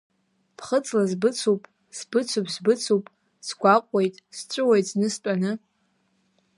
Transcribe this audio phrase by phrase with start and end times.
[0.57, 1.61] Ԥхыӡла сбыцуп,
[1.97, 3.05] сбыцуп, сбыцуп,
[3.47, 5.51] сгәаҟуеит, сҵәыуоит зны стәаны.